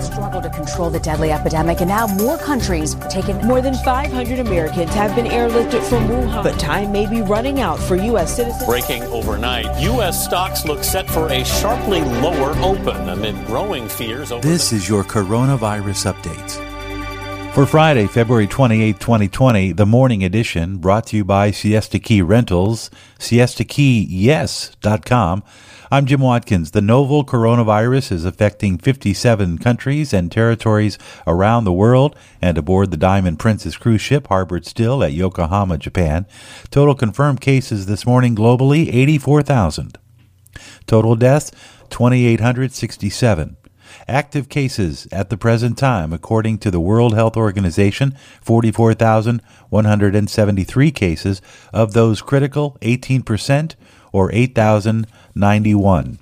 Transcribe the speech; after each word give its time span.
struggle 0.00 0.42
to 0.42 0.50
control 0.50 0.90
the 0.90 1.00
deadly 1.00 1.32
epidemic, 1.32 1.80
and 1.80 1.88
now 1.88 2.06
more 2.06 2.38
countries 2.38 2.94
are 2.96 3.08
taking. 3.08 3.36
More 3.46 3.60
than 3.60 3.74
500 3.74 4.38
Americans 4.38 4.90
have 4.94 5.14
been 5.14 5.26
airlifted 5.26 5.82
from 5.88 6.06
Wuhan, 6.08 6.42
but 6.42 6.58
time 6.58 6.92
may 6.92 7.06
be 7.06 7.22
running 7.22 7.60
out 7.60 7.78
for 7.78 7.96
U.S. 7.96 8.36
citizens. 8.36 8.64
Breaking 8.66 9.02
overnight, 9.04 9.80
U.S. 9.82 10.24
stocks 10.24 10.64
look 10.64 10.84
set 10.84 11.08
for 11.08 11.30
a 11.30 11.44
sharply 11.44 12.00
lower 12.00 12.56
open 12.58 13.08
amid 13.08 13.34
growing 13.46 13.88
fears 13.88 14.32
over. 14.32 14.46
This 14.46 14.72
is 14.72 14.88
your 14.88 15.04
coronavirus 15.04 16.12
update. 16.12 16.71
For 17.54 17.66
Friday, 17.66 18.06
February 18.06 18.46
28, 18.46 18.98
2020, 18.98 19.72
the 19.72 19.84
morning 19.84 20.24
edition 20.24 20.78
brought 20.78 21.08
to 21.08 21.18
you 21.18 21.24
by 21.24 21.50
Siesta 21.50 21.98
Key 21.98 22.22
Rentals, 22.22 22.88
siestakeyyes.com. 23.18 25.42
I'm 25.90 26.06
Jim 26.06 26.22
Watkins. 26.22 26.70
The 26.70 26.80
novel 26.80 27.26
coronavirus 27.26 28.12
is 28.12 28.24
affecting 28.24 28.78
57 28.78 29.58
countries 29.58 30.14
and 30.14 30.32
territories 30.32 30.96
around 31.26 31.64
the 31.64 31.74
world 31.74 32.16
and 32.40 32.56
aboard 32.56 32.90
the 32.90 32.96
Diamond 32.96 33.38
Princess 33.38 33.76
cruise 33.76 34.00
ship 34.00 34.28
harbored 34.28 34.64
still 34.64 35.04
at 35.04 35.12
Yokohama, 35.12 35.76
Japan. 35.76 36.24
Total 36.70 36.94
confirmed 36.94 37.42
cases 37.42 37.84
this 37.84 38.06
morning 38.06 38.34
globally 38.34 38.88
84,000. 38.94 39.98
Total 40.86 41.14
deaths 41.16 41.52
2,867. 41.90 43.58
Active 44.08 44.48
cases 44.48 45.06
at 45.12 45.30
the 45.30 45.36
present 45.36 45.78
time, 45.78 46.12
according 46.12 46.58
to 46.58 46.68
the 46.70 46.80
World 46.80 47.14
Health 47.14 47.36
Organization, 47.36 48.16
44,173 48.40 50.90
cases. 50.90 51.40
Of 51.72 51.92
those 51.92 52.20
critical, 52.22 52.76
18%, 52.80 53.76
or 54.12 54.32
8,091. 54.32 56.18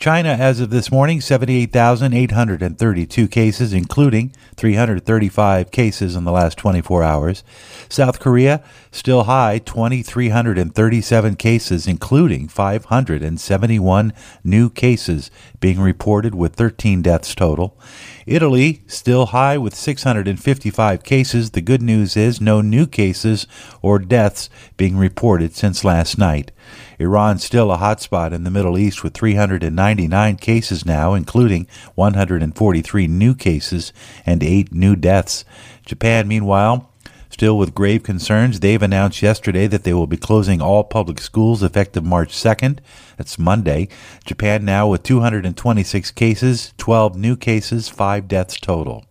China, 0.00 0.30
as 0.30 0.60
of 0.60 0.70
this 0.70 0.90
morning, 0.90 1.20
78,832 1.20 3.28
cases, 3.28 3.74
including 3.74 4.32
335 4.56 5.70
cases 5.70 6.16
in 6.16 6.24
the 6.24 6.32
last 6.32 6.56
24 6.56 7.02
hours. 7.02 7.44
South 7.90 8.18
Korea, 8.18 8.64
still 8.90 9.24
high, 9.24 9.58
2,337 9.58 11.36
cases, 11.36 11.86
including 11.86 12.48
571 12.48 14.14
new 14.42 14.70
cases 14.70 15.30
being 15.60 15.78
reported, 15.78 16.34
with 16.34 16.54
13 16.54 17.02
deaths 17.02 17.34
total. 17.34 17.78
Italy, 18.24 18.82
still 18.86 19.26
high 19.26 19.58
with 19.58 19.74
655 19.74 21.02
cases. 21.02 21.50
The 21.50 21.60
good 21.60 21.82
news 21.82 22.16
is 22.16 22.40
no 22.40 22.62
new 22.62 22.86
cases 22.86 23.46
or 23.82 23.98
deaths 23.98 24.48
being 24.78 24.96
reported 24.96 25.54
since 25.54 25.84
last 25.84 26.16
night. 26.16 26.52
Iran 26.98 27.38
still 27.38 27.72
a 27.72 27.78
hotspot 27.78 28.32
in 28.32 28.44
the 28.44 28.50
Middle 28.50 28.78
East 28.78 29.02
with 29.02 29.14
399 29.14 30.36
cases 30.36 30.86
now, 30.86 31.14
including 31.14 31.66
143 31.94 33.06
new 33.06 33.34
cases 33.34 33.92
and 34.26 34.42
eight 34.42 34.72
new 34.72 34.96
deaths. 34.96 35.44
Japan, 35.84 36.28
meanwhile, 36.28 36.90
Still 37.30 37.56
with 37.56 37.74
grave 37.76 38.02
concerns, 38.02 38.58
they've 38.58 38.82
announced 38.82 39.22
yesterday 39.22 39.68
that 39.68 39.84
they 39.84 39.94
will 39.94 40.08
be 40.08 40.16
closing 40.16 40.60
all 40.60 40.82
public 40.82 41.20
schools 41.20 41.62
effective 41.62 42.04
March 42.04 42.34
2nd. 42.34 42.80
That's 43.16 43.38
Monday. 43.38 43.88
Japan 44.26 44.64
now 44.64 44.88
with 44.88 45.04
226 45.04 46.10
cases, 46.10 46.74
12 46.76 47.16
new 47.16 47.36
cases, 47.36 47.88
5 47.88 48.26
deaths 48.26 48.58
total. 48.58 49.06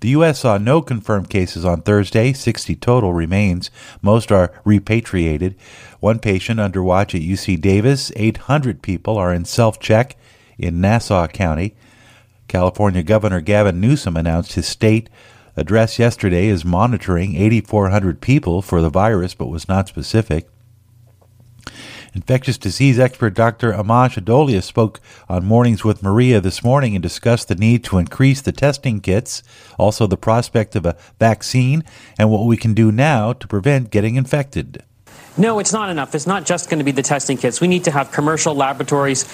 The 0.00 0.08
U.S. 0.10 0.40
saw 0.40 0.58
no 0.58 0.82
confirmed 0.82 1.30
cases 1.30 1.64
on 1.64 1.82
Thursday, 1.82 2.32
60 2.32 2.74
total 2.76 3.12
remains. 3.12 3.70
Most 4.02 4.30
are 4.32 4.52
repatriated. 4.64 5.56
One 6.00 6.18
patient 6.18 6.60
under 6.60 6.82
watch 6.82 7.14
at 7.14 7.20
UC 7.20 7.60
Davis. 7.60 8.12
800 8.16 8.82
people 8.82 9.16
are 9.16 9.32
in 9.32 9.44
self 9.44 9.80
check 9.80 10.16
in 10.58 10.80
Nassau 10.80 11.26
County. 11.28 11.74
California 12.48 13.02
Governor 13.02 13.40
Gavin 13.40 13.80
Newsom 13.80 14.16
announced 14.16 14.54
his 14.54 14.66
state 14.66 15.08
address 15.56 15.98
yesterday 15.98 16.46
is 16.46 16.64
monitoring 16.64 17.36
8,400 17.36 18.20
people 18.20 18.62
for 18.62 18.80
the 18.80 18.90
virus, 18.90 19.34
but 19.34 19.48
was 19.48 19.68
not 19.68 19.88
specific. 19.88 20.48
Infectious 22.14 22.56
disease 22.56 22.98
expert 22.98 23.34
Dr. 23.34 23.72
Amesh 23.72 24.22
Adalja 24.22 24.62
spoke 24.62 25.00
on 25.28 25.44
Mornings 25.44 25.84
with 25.84 26.02
Maria 26.02 26.40
this 26.40 26.64
morning 26.64 26.94
and 26.94 27.02
discussed 27.02 27.48
the 27.48 27.54
need 27.54 27.84
to 27.84 27.98
increase 27.98 28.40
the 28.40 28.52
testing 28.52 29.00
kits, 29.00 29.42
also 29.78 30.06
the 30.06 30.16
prospect 30.16 30.74
of 30.74 30.86
a 30.86 30.96
vaccine, 31.18 31.84
and 32.18 32.30
what 32.30 32.46
we 32.46 32.56
can 32.56 32.72
do 32.72 32.90
now 32.90 33.32
to 33.34 33.46
prevent 33.46 33.90
getting 33.90 34.16
infected. 34.16 34.84
No, 35.38 35.60
it's 35.60 35.72
not 35.72 35.88
enough. 35.88 36.14
It's 36.16 36.26
not 36.26 36.44
just 36.44 36.68
going 36.68 36.78
to 36.78 36.84
be 36.84 36.90
the 36.90 37.02
testing 37.02 37.36
kits. 37.36 37.60
We 37.60 37.68
need 37.68 37.84
to 37.84 37.92
have 37.92 38.10
commercial 38.10 38.54
laboratories 38.56 39.24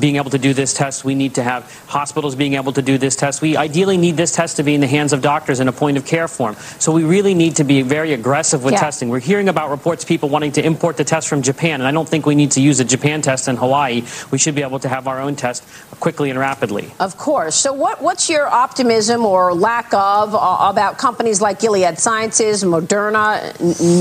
being 0.00 0.16
able 0.16 0.30
to 0.30 0.38
do 0.38 0.52
this 0.52 0.74
test. 0.74 1.04
We 1.04 1.14
need 1.14 1.36
to 1.36 1.42
have 1.44 1.62
hospitals 1.86 2.34
being 2.34 2.54
able 2.54 2.72
to 2.72 2.82
do 2.82 2.98
this 2.98 3.14
test. 3.14 3.40
We 3.40 3.56
ideally 3.56 3.96
need 3.96 4.16
this 4.16 4.32
test 4.34 4.56
to 4.56 4.64
be 4.64 4.74
in 4.74 4.80
the 4.80 4.88
hands 4.88 5.12
of 5.12 5.22
doctors 5.22 5.60
in 5.60 5.68
a 5.68 5.72
point 5.72 5.96
of 5.96 6.04
care 6.04 6.26
form. 6.26 6.56
So 6.80 6.90
we 6.92 7.04
really 7.04 7.34
need 7.34 7.56
to 7.56 7.64
be 7.64 7.82
very 7.82 8.12
aggressive 8.12 8.64
with 8.64 8.74
Yeah. 8.74 8.80
testing. 8.80 9.08
We're 9.10 9.20
hearing 9.20 9.48
about 9.48 9.70
reports 9.70 10.04
people 10.04 10.28
wanting 10.28 10.52
to 10.52 10.64
import 10.64 10.96
the 10.96 11.04
test 11.04 11.28
from 11.28 11.40
Japan, 11.42 11.80
and 11.80 11.86
I 11.86 11.92
don't 11.92 12.08
think 12.08 12.26
we 12.26 12.34
need 12.34 12.50
to 12.52 12.60
use 12.60 12.80
a 12.80 12.84
Japan 12.84 13.22
test 13.22 13.46
in 13.46 13.56
Hawaii. 13.56 14.02
We 14.32 14.38
should 14.38 14.56
be 14.56 14.62
able 14.62 14.80
to 14.80 14.88
have 14.88 15.06
our 15.06 15.20
own 15.20 15.36
test 15.36 15.62
quickly 16.00 16.30
and 16.30 16.38
rapidly. 16.38 16.92
Of 16.98 17.16
course. 17.16 17.54
So, 17.54 17.72
what, 17.72 18.02
what's 18.02 18.28
your 18.28 18.48
optimism 18.48 19.24
or 19.24 19.54
lack 19.54 19.94
of 19.94 20.34
uh, 20.34 20.38
about 20.68 20.98
companies 20.98 21.40
like 21.40 21.60
Gilead 21.60 21.98
Sciences, 22.00 22.64
Moderna, 22.64 23.52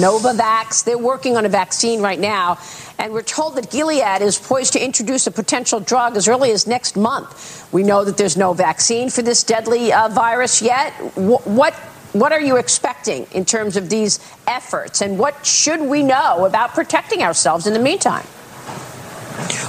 Novavax? 0.01 0.83
They're 0.83 0.97
working 0.97 1.37
on 1.37 1.42
a 1.45 1.49
vaccine 1.49 2.01
right 2.01 2.19
now, 2.19 2.57
and 2.97 3.13
we're 3.13 3.21
told 3.21 3.55
that 3.55 3.71
Gilead 3.71 4.21
is 4.21 4.37
poised 4.37 4.73
to 4.73 4.83
introduce 4.83 5.27
a 5.27 5.31
potential 5.31 5.79
drug 5.79 6.17
as 6.17 6.27
early 6.27 6.51
as 6.51 6.67
next 6.67 6.95
month. 6.95 7.67
We 7.73 7.83
know 7.83 8.03
that 8.05 8.17
there's 8.17 8.37
no 8.37 8.53
vaccine 8.53 9.09
for 9.09 9.21
this 9.21 9.43
deadly 9.43 9.91
uh, 9.91 10.09
virus 10.09 10.61
yet. 10.61 10.93
Wh- 11.15 11.45
what 11.47 11.73
what 12.13 12.31
are 12.31 12.41
you 12.41 12.57
expecting 12.57 13.25
in 13.31 13.43
terms 13.43 13.75
of 13.75 13.89
these 13.89 14.19
efforts, 14.45 15.01
and 15.01 15.17
what 15.17 15.45
should 15.45 15.81
we 15.81 16.03
know 16.03 16.45
about 16.45 16.75
protecting 16.75 17.23
ourselves 17.23 17.65
in 17.65 17.73
the 17.73 17.79
meantime? 17.79 18.25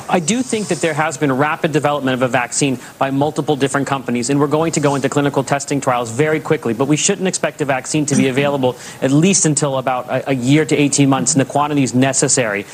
I 0.09 0.21
do 0.21 0.43
think 0.43 0.69
that 0.69 0.79
there 0.79 0.95
has 0.95 1.17
been 1.17 1.33
rapid 1.33 1.73
development 1.73 2.15
of 2.15 2.23
a 2.23 2.29
vaccine 2.29 2.79
by 2.99 3.11
multiple 3.11 3.57
different 3.57 3.87
companies, 3.87 4.31
and 4.31 4.39
we're 4.39 4.47
going 4.47 4.73
to 4.73 4.81
go 4.81 4.95
into 4.95 5.09
clinical 5.09 5.43
testing 5.43 5.81
trials 5.81 6.11
very 6.11 6.41
quickly. 6.41 6.75
But 6.75 6.89
we 6.89 6.97
shouldn't 6.97 7.29
expect 7.29 7.61
a 7.61 7.65
vaccine 7.65 8.07
to 8.07 8.17
be 8.17 8.29
available 8.35 8.77
at 9.01 9.11
least 9.11 9.47
until 9.47 9.79
about 9.79 10.09
a, 10.09 10.31
a 10.31 10.33
year 10.35 10.65
to 10.65 10.77
18 10.77 11.09
months 11.09 11.35
in 11.35 11.39
the 11.39 11.45
quantities 11.45 11.95
necessary. 11.95 12.67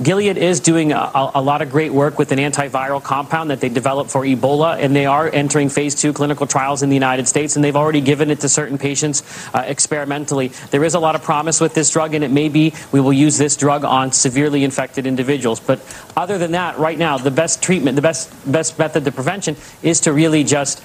Gilead 0.00 0.36
is 0.36 0.60
doing 0.60 0.92
a, 0.92 1.30
a, 1.34 1.42
lot 1.42 1.60
of 1.60 1.70
great 1.70 1.92
work 1.92 2.20
with 2.20 2.30
an 2.30 2.38
antiviral 2.38 3.02
compound 3.02 3.50
that 3.50 3.60
they 3.60 3.68
developed 3.68 4.10
for 4.10 4.22
Ebola, 4.22 4.78
and 4.78 4.94
they 4.94 5.06
are 5.06 5.28
entering 5.28 5.68
phase 5.68 5.96
two 5.96 6.12
clinical 6.12 6.46
trials 6.46 6.84
in 6.84 6.88
the 6.88 6.94
United 6.94 7.26
States, 7.26 7.56
and 7.56 7.64
they've 7.64 7.74
already 7.74 8.00
given 8.00 8.30
it 8.30 8.40
to 8.40 8.48
certain 8.48 8.78
patients 8.78 9.24
uh, 9.52 9.64
experimentally. 9.66 10.48
There 10.70 10.84
is 10.84 10.94
a 10.94 11.00
lot 11.00 11.16
of 11.16 11.22
promise 11.22 11.60
with 11.60 11.74
this 11.74 11.90
drug, 11.90 12.14
and 12.14 12.22
it 12.22 12.30
may 12.30 12.48
be 12.48 12.74
we 12.92 13.00
will 13.00 13.12
use 13.12 13.38
this 13.38 13.56
drug 13.56 13.84
on 13.84 14.12
severely 14.12 14.62
infected 14.62 15.04
individuals. 15.04 15.58
But 15.58 15.80
other 16.16 16.38
than 16.38 16.52
that, 16.52 16.78
right 16.78 16.98
now, 16.98 17.18
the 17.18 17.32
best 17.32 17.60
treatment, 17.60 17.96
the 17.96 18.02
best 18.02 18.30
best 18.50 18.78
method 18.78 19.04
to 19.04 19.10
prevention 19.10 19.56
is 19.82 20.00
to 20.02 20.12
really 20.12 20.44
just 20.44 20.80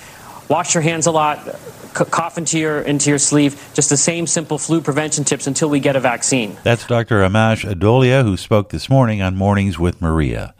wash 0.49 0.73
your 0.73 0.83
hands 0.83 1.07
a 1.07 1.11
lot, 1.11 1.39
cough 1.93 2.37
into 2.37 2.59
your 2.59 2.81
into 2.81 3.09
your 3.09 3.19
sleeve, 3.19 3.71
just 3.73 3.89
the 3.89 3.97
same 3.97 4.27
simple 4.27 4.57
flu 4.57 4.81
prevention 4.81 5.23
tips 5.23 5.47
until 5.47 5.69
we 5.69 5.79
get 5.79 5.95
a 5.95 5.99
vaccine. 5.99 6.57
That's 6.63 6.85
Dr. 6.85 7.21
Amesh 7.21 7.69
Adalja, 7.69 8.23
who 8.23 8.37
spoke 8.37 8.69
this 8.69 8.89
morning 8.89 9.21
on 9.21 9.35
Mornings 9.35 9.79
with 9.79 10.01
Maria. 10.01 10.53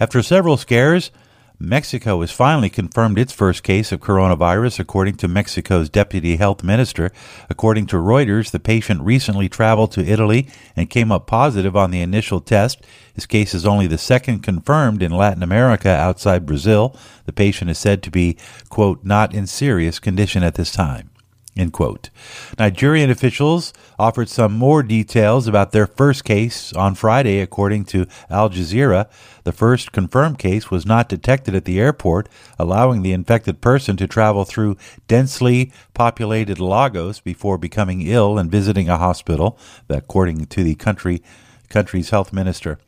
After 0.00 0.22
several 0.22 0.56
scares, 0.56 1.10
Mexico 1.58 2.20
has 2.20 2.30
finally 2.30 2.68
confirmed 2.68 3.18
its 3.18 3.32
first 3.32 3.62
case 3.62 3.90
of 3.90 4.00
coronavirus, 4.00 4.78
according 4.78 5.16
to 5.16 5.28
Mexico's 5.28 5.88
deputy 5.88 6.36
health 6.36 6.62
minister. 6.62 7.10
According 7.48 7.86
to 7.86 7.96
Reuters, 7.96 8.50
the 8.50 8.60
patient 8.60 9.00
recently 9.00 9.48
traveled 9.48 9.92
to 9.92 10.04
Italy 10.04 10.48
and 10.76 10.90
came 10.90 11.10
up 11.10 11.26
positive 11.26 11.74
on 11.74 11.90
the 11.90 12.02
initial 12.02 12.40
test. 12.40 12.84
His 13.14 13.24
case 13.24 13.54
is 13.54 13.64
only 13.64 13.86
the 13.86 13.96
second 13.96 14.40
confirmed 14.40 15.02
in 15.02 15.12
Latin 15.12 15.42
America 15.42 15.88
outside 15.88 16.44
Brazil. 16.44 16.94
The 17.24 17.32
patient 17.32 17.70
is 17.70 17.78
said 17.78 18.02
to 18.02 18.10
be, 18.10 18.36
quote, 18.68 19.02
not 19.02 19.34
in 19.34 19.46
serious 19.46 19.98
condition 19.98 20.42
at 20.42 20.56
this 20.56 20.70
time. 20.70 21.10
End 21.56 21.72
quote. 21.72 22.10
Nigerian 22.58 23.08
officials 23.08 23.72
offered 23.98 24.28
some 24.28 24.52
more 24.52 24.82
details 24.82 25.46
about 25.46 25.72
their 25.72 25.86
first 25.86 26.22
case 26.22 26.70
on 26.74 26.94
Friday, 26.94 27.40
according 27.40 27.86
to 27.86 28.06
Al 28.28 28.50
Jazeera. 28.50 29.08
The 29.44 29.52
first 29.52 29.90
confirmed 29.90 30.38
case 30.38 30.70
was 30.70 30.84
not 30.84 31.08
detected 31.08 31.54
at 31.54 31.64
the 31.64 31.80
airport, 31.80 32.28
allowing 32.58 33.00
the 33.00 33.12
infected 33.12 33.62
person 33.62 33.96
to 33.96 34.06
travel 34.06 34.44
through 34.44 34.76
densely 35.08 35.72
populated 35.94 36.60
Lagos 36.60 37.20
before 37.20 37.56
becoming 37.56 38.02
ill 38.02 38.36
and 38.36 38.50
visiting 38.50 38.90
a 38.90 38.98
hospital, 38.98 39.58
according 39.88 40.46
to 40.46 40.62
the 40.62 40.74
country 40.74 41.22
country's 41.70 42.10
health 42.10 42.32
minister. 42.34 42.78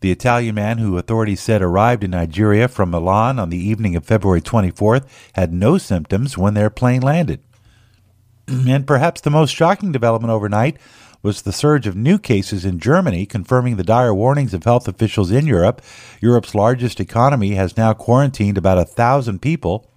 The 0.00 0.10
Italian 0.10 0.56
man 0.56 0.78
who 0.78 0.98
authorities 0.98 1.40
said 1.40 1.62
arrived 1.62 2.04
in 2.04 2.10
Nigeria 2.10 2.68
from 2.68 2.90
Milan 2.90 3.38
on 3.38 3.50
the 3.50 3.58
evening 3.58 3.96
of 3.96 4.04
February 4.04 4.40
24th 4.40 5.06
had 5.34 5.52
no 5.52 5.78
symptoms 5.78 6.36
when 6.36 6.54
their 6.54 6.70
plane 6.70 7.02
landed. 7.02 7.40
Mm-hmm. 8.48 8.68
And 8.68 8.86
perhaps 8.86 9.20
the 9.20 9.30
most 9.30 9.54
shocking 9.54 9.92
development 9.92 10.32
overnight 10.32 10.78
was 11.22 11.42
the 11.42 11.52
surge 11.52 11.86
of 11.86 11.96
new 11.96 12.18
cases 12.18 12.64
in 12.64 12.78
Germany, 12.78 13.26
confirming 13.26 13.76
the 13.76 13.84
dire 13.84 14.14
warnings 14.14 14.54
of 14.54 14.64
health 14.64 14.88
officials 14.88 15.30
in 15.30 15.46
Europe. 15.46 15.82
Europe's 16.20 16.54
largest 16.54 17.00
economy 17.00 17.54
has 17.54 17.76
now 17.76 17.92
quarantined 17.92 18.56
about 18.56 18.78
a 18.78 18.84
thousand 18.84 19.40
people. 19.40 19.90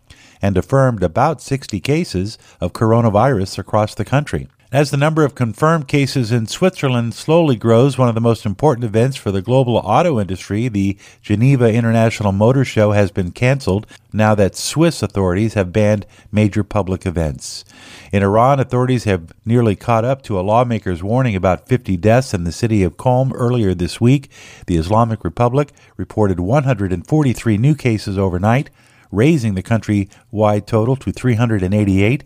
and 0.43 0.57
affirmed 0.57 1.03
about 1.03 1.39
60 1.39 1.79
cases 1.81 2.39
of 2.59 2.73
coronavirus 2.73 3.59
across 3.59 3.93
the 3.93 4.03
country. 4.03 4.47
As 4.73 4.89
the 4.89 4.95
number 4.95 5.25
of 5.25 5.35
confirmed 5.35 5.89
cases 5.89 6.31
in 6.31 6.47
Switzerland 6.47 7.13
slowly 7.13 7.57
grows, 7.57 7.97
one 7.97 8.07
of 8.07 8.15
the 8.15 8.21
most 8.21 8.45
important 8.45 8.85
events 8.85 9.17
for 9.17 9.29
the 9.29 9.41
global 9.41 9.75
auto 9.75 10.17
industry, 10.17 10.69
the 10.69 10.97
Geneva 11.21 11.73
International 11.73 12.31
Motor 12.31 12.63
Show, 12.63 12.93
has 12.93 13.11
been 13.11 13.31
canceled 13.31 13.85
now 14.13 14.33
that 14.33 14.55
Swiss 14.55 15.03
authorities 15.03 15.55
have 15.55 15.73
banned 15.73 16.05
major 16.31 16.63
public 16.63 17.05
events. 17.05 17.65
In 18.13 18.23
Iran, 18.23 18.61
authorities 18.61 19.03
have 19.03 19.33
nearly 19.43 19.75
caught 19.75 20.05
up 20.05 20.21
to 20.21 20.39
a 20.39 20.41
lawmaker's 20.41 21.03
warning 21.03 21.35
about 21.35 21.67
50 21.67 21.97
deaths 21.97 22.33
in 22.33 22.45
the 22.45 22.53
city 22.53 22.81
of 22.81 22.95
Qom 22.95 23.33
earlier 23.35 23.73
this 23.73 23.99
week. 23.99 24.31
The 24.67 24.77
Islamic 24.77 25.25
Republic 25.25 25.73
reported 25.97 26.39
143 26.39 27.57
new 27.57 27.75
cases 27.75 28.17
overnight, 28.17 28.69
raising 29.11 29.55
the 29.55 29.63
country 29.63 30.07
wide 30.31 30.65
total 30.65 30.95
to 30.95 31.11
388. 31.11 32.23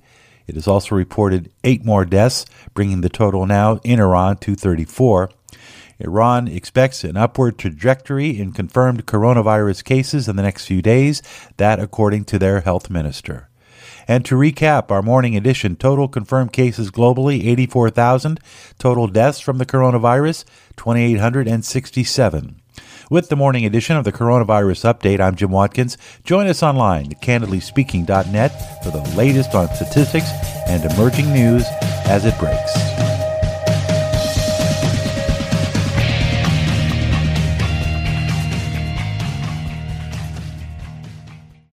It 0.48 0.56
has 0.56 0.68
also 0.68 0.96
reported 0.96 1.52
eight 1.64 1.84
more 1.84 2.06
deaths, 2.06 2.46
bringing 2.74 3.02
the 3.02 3.10
total 3.10 3.46
now 3.46 3.80
in 3.84 4.00
Iran 4.00 4.38
to 4.38 4.56
34. 4.56 5.30
Iran 6.00 6.48
expects 6.48 7.04
an 7.04 7.16
upward 7.16 7.58
trajectory 7.58 8.40
in 8.40 8.52
confirmed 8.52 9.06
coronavirus 9.06 9.84
cases 9.84 10.28
in 10.28 10.36
the 10.36 10.44
next 10.44 10.66
few 10.66 10.82
days, 10.82 11.22
that 11.58 11.80
according 11.80 12.26
to 12.26 12.40
their 12.40 12.62
health 12.62 12.90
minister. 12.90 13.50
And 14.08 14.24
to 14.26 14.36
recap 14.36 14.92
our 14.92 15.02
morning 15.02 15.36
edition, 15.36 15.76
total 15.76 16.08
confirmed 16.08 16.54
cases 16.54 16.92
globally 16.92 17.46
84,000, 17.46 18.40
total 18.78 19.08
deaths 19.08 19.40
from 19.40 19.58
the 19.58 19.66
coronavirus 19.66 20.46
2,867. 20.78 22.62
With 23.10 23.30
the 23.30 23.36
morning 23.36 23.66
edition 23.66 23.98
of 23.98 24.04
the 24.04 24.12
Coronavirus 24.12 24.92
Update, 24.92 25.20
I'm 25.20 25.36
Jim 25.36 25.52
Watkins. 25.52 25.96
Join 26.24 26.48
us 26.48 26.64
online 26.64 27.12
at 27.12 27.22
candidlyspeaking.net 27.22 28.84
for 28.84 28.90
the 28.90 29.16
latest 29.16 29.54
on 29.54 29.68
statistics 29.76 30.32
and 30.68 30.84
emerging 30.92 31.32
news 31.32 31.66
as 32.08 32.26
it 32.26 32.38
breaks. 32.40 33.05